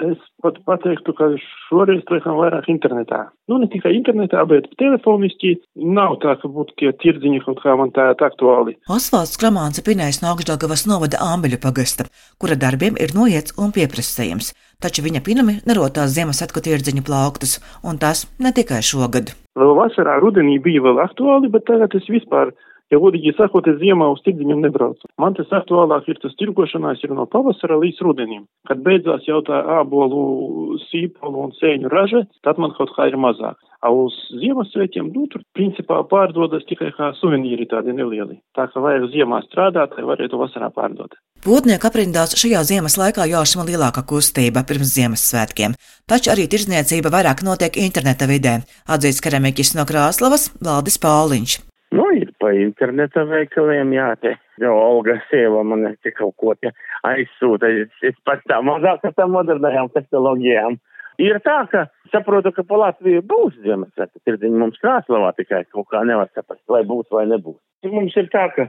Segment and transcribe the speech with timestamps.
[0.00, 1.26] Es pat pateiktu, ka
[1.68, 3.26] šoreiz laikam vairāk internetā.
[3.50, 7.92] Nu, ne tikai internetā, bet telefoniski nav tā, ka būtu tie tirdziņi kaut kā man
[7.92, 8.78] tā aktuāli.
[8.88, 12.08] Osvalds Kramāns ir pinējis no Augstdaugavas novada Āmbeļu pagasta,
[12.40, 14.54] kura darbiem ir noiets un pieprasījums.
[14.80, 19.34] Taču viņa pinami nerotās Ziemassvētku tirdziņu plauktus, un tas ne tikai šogad.
[19.60, 22.54] Vēl vasarā rudenī bija vēl aktuāli, bet tagad es vispār
[22.90, 25.06] Ja godīgi sakot, es ziemā uz tirdziņiem nebraucu.
[25.22, 28.48] Man tas aktuālāk ir tas tirgošanās ir no pavasara līdz rudenim.
[28.66, 33.60] Kad beidzās jau tā ābolu, sīpolu un sēņu raža, tad man kaut kā ir mazāk.
[33.80, 38.40] A uz Ziemassvētkiem, nu, tur principā pārdodas tikai kā suvenīri tādi nelieli.
[38.58, 41.14] Tā kā vajag ziemā strādāt, lai varētu vasarā pārdot.
[41.46, 45.78] Potnieku aprindās šajā ziemas laikā jāšama lielāka kustība pirms Ziemassvētkiem,
[46.10, 51.56] taču arī tirdzniecība vairāk notiek interneta vidē, atzīst keramiķis no Krāslavas Valdis Pauliņš.
[51.96, 56.72] Nu, ir pa interneta veikaliem, jā, te jau Olga sieva man te kaut ko te
[57.08, 57.70] aizsūta.
[57.84, 60.78] Es, es pats tā mazāk ar tām modernajām tehnoloģijām.
[61.20, 66.00] Ir tā, ka saprotu, ka pa Latviju būs Ziemassvētku tirdziņi mums Krāslavā tikai kaut kā
[66.08, 67.60] nevar saprast, vai būs vai nebūs.
[67.88, 68.66] Mums ir tā, ka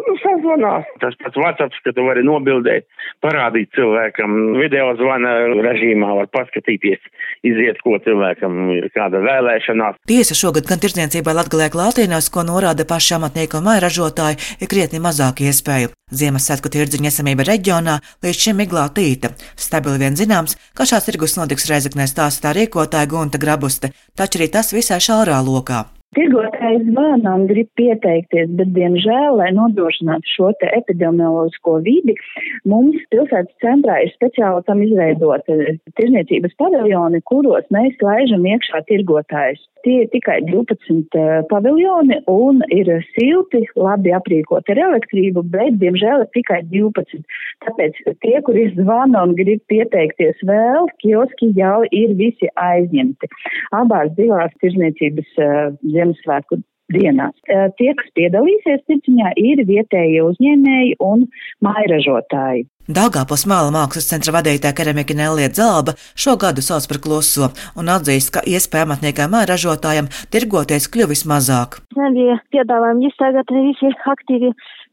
[0.00, 0.88] nu, sazvanās.
[1.02, 2.86] Tas pats WhatsApp, ka tu vari nobildēt,
[3.24, 4.36] parādīt cilvēkam.
[4.60, 5.32] Video zvana
[5.66, 7.02] režīmā var paskatīties,
[7.46, 10.00] iziet, ko cilvēkam ir kāda vēlēšanās.
[10.08, 15.02] Tiesa šogad gan tirdzniecībai Latgalē klātienās, ko norāda paši amatnieki un maija ražotāji, ir krietni
[15.04, 15.92] mazāk iespēju.
[16.16, 19.34] Ziemassvētku tirdziņa esamība reģionā līdz šim ir glātīta.
[19.58, 24.72] Stabili vien zināms, ka šāds tirgus notiks Reizeknē stāstā rīkotāja Gunta Grabuste, taču arī tas
[24.76, 25.84] visai šaurā lokā.
[26.16, 32.14] Tirgotājs zvana un grib pieteikties, bet, diemžēl, lai nodrošinātu šo te epidemioloģisko vidi,
[32.72, 35.58] mums pilsētas centrā ir speciāli tam izveidota
[36.00, 39.60] tirzniecības paviljoni, kuros mēs laižam iekšā tirgotājus.
[39.86, 46.24] Tie ir tikai 12 uh, paviljoni un ir silti, labi aprīkoti ar elektrību, bet, diemžēl,
[46.26, 47.22] ir tikai 12.
[47.62, 53.30] Tāpēc tie, kuri zvana un grib pieteikties vēl, kioski jau ir visi aizņemti.
[53.78, 56.64] Abās divās tirzniecības uh, Ziemassvētku
[56.94, 57.34] dienās.
[57.78, 61.26] Tie, kas piedalīsies tirdziņā, ir vietējie uzņēmēji un
[61.64, 62.66] mairažotāji.
[62.86, 68.30] Dāngāpils māla mākslas centra vadītāja keramika Nelija Zalba šo gadu sauc par kluso un atzīst,
[68.36, 71.80] ka iespēja amatniekam ražotājam tirgoties kļuvis mazāk.
[71.98, 74.52] Nelija piedāvājumi, jūs tagad visi aktīvi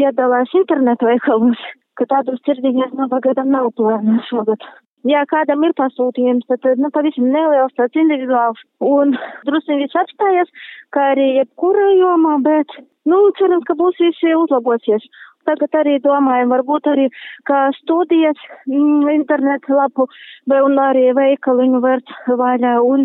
[0.00, 1.60] piedalās internetu veikalos,
[2.00, 4.64] ka tādos tirdziņos nav pagaidām nav plāna šogad
[5.08, 9.14] ja kādam ir pasūtījums, tad, nu, pavisam neliels, tāds individuāls, un
[9.48, 10.50] drusku viss atstājas,
[10.96, 12.78] kā arī jebkurā jomā, bet,
[13.10, 15.06] nu, cerams, ka būs visi uzlabosies.
[15.44, 17.10] Tagad arī domājam, varbūt arī
[17.48, 20.06] kā studijas, mm, internetu lapu,
[20.48, 23.04] vai un arī veikaliņu vērt vaļā, un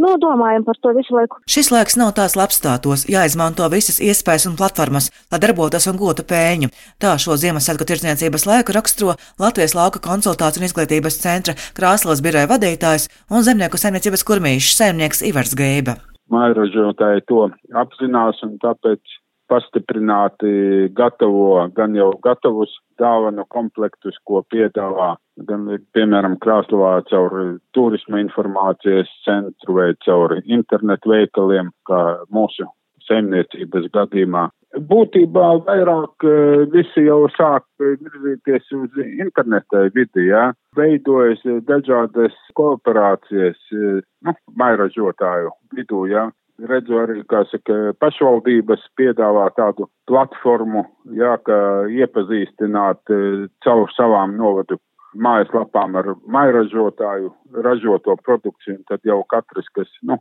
[0.00, 1.38] Nu, domājam par to visu laiku.
[1.50, 6.70] Šis laiks nav tās labstātos, jāizmanto visas iespējas un platformas, lai darbotos un gūtu pēļņu.
[7.02, 13.10] Tā šo Ziemassvētku tirdzniecības laiku raksturo Latvijas lauka konsultāciju un izglītības centra Krāslas biroja vadītājs
[13.28, 15.98] un zemnieku saimniecības kurmīšs saimnieks Ivars Geiba.
[16.32, 17.50] Mairažotāji to
[17.82, 19.18] apzinās un tāpēc
[19.50, 25.14] pastiprināti gatavo gan jau gatavus dāvanu komplektus, ko piedāvā
[25.48, 25.66] gan,
[25.96, 27.36] piemēram, Krāslavā caur
[27.76, 32.00] turisma informācijas centru vai caur internetu veikaliem, kā
[32.34, 32.68] mūsu
[33.08, 34.48] saimniecības gadījumā.
[34.90, 40.52] Būtībā vairāk eh, visi jau sāk virzīties uz interneta vidi, jā.
[40.78, 46.28] Veidojas dažādas kooperācijas, eh, nu, mairažotāju vidū, jā
[46.68, 50.84] redzu arī, kā saka, pašvaldības piedāvā tādu platformu,
[51.16, 51.56] jā, ka
[51.88, 53.20] iepazīstināt e,
[53.64, 54.80] caur savām novadu
[55.14, 57.32] mājaslapām ar mairažotāju
[57.64, 60.20] ražoto produkciju, un tad jau katrs, kas, nu,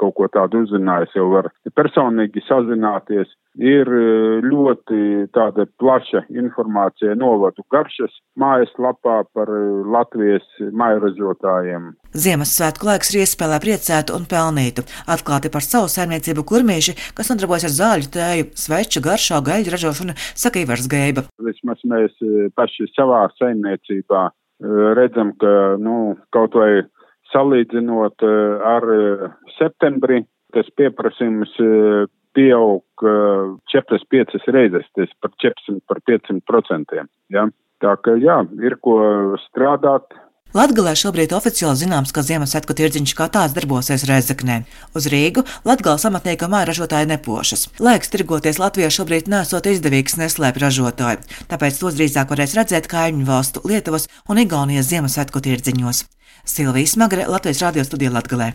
[0.00, 3.30] kaut ko tādu uzzinājis, jau var personīgi sazināties.
[3.58, 4.02] Ir e,
[4.44, 10.46] ļoti tāda plaša informācija novadu garšas mājaslapā par e, Latvijas
[10.78, 11.88] mairažotājiem.
[12.14, 17.74] Ziemassvētku laiks ir iespēja priecētu un pelnītu, atklāti par savu saimniecību kurmīši, kas nodarbojas ar
[17.80, 21.26] zāļu tēju, sveču, garšā, gaļu ražošanu, saka Ivars Geiba.
[21.42, 24.28] Vismaz mēs e, paši savā saimniecībā
[24.98, 26.82] redzam, ka, nu, kaut vai
[27.32, 28.24] salīdzinot
[28.66, 28.86] ar
[29.58, 30.22] septembri,
[30.54, 31.52] tas pieprasījums
[32.36, 33.04] pieaug
[33.72, 37.10] 4-5 reizes, tas par 400, par 500 procentiem.
[37.34, 37.48] Ja?
[37.82, 38.98] Tā ka jā, ir ko
[39.48, 40.16] strādāt.
[40.56, 44.62] Latgalē šobrīd oficiāli zināms, ka Ziemassvētku tirdziņš kā tāds darbosies Rezeknē.
[44.96, 47.66] Uz Rīgu Latgales amatnieka māja ražotāji nepošas.
[47.84, 51.20] Laiks tirgoties Latvijā šobrīd nesot izdevīgs neslēpj ražotāji,
[51.52, 56.06] tāpēc tos drīzāk varēs redzēt kaimiņu valstu Lietuvas un Igaunijas Ziemassvētku tirdziņos.
[56.48, 58.54] Silvijas Magre, Latvijas radio studija Latgalē.